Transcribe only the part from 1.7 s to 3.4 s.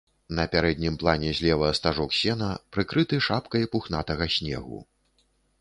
стажок сена, прыкрыты